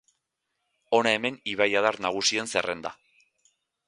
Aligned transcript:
Hona 0.99 1.11
hemen 1.17 1.37
ibaiadar 1.51 1.97
nagusien 2.05 2.49
zerrenda. 2.55 2.93